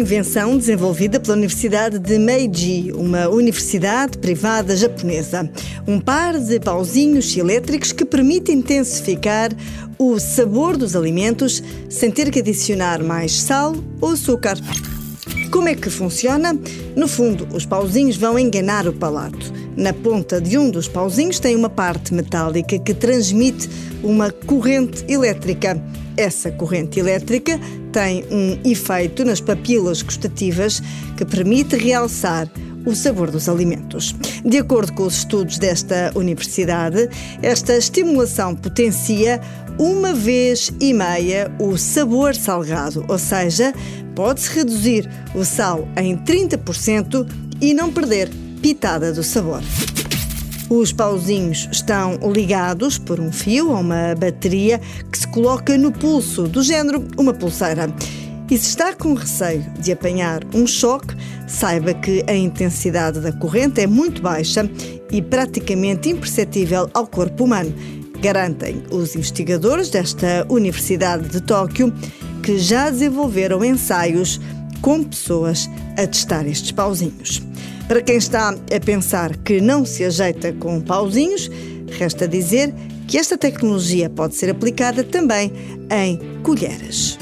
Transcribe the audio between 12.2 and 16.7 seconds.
que adicionar mais sal ou açúcar. Como é que funciona?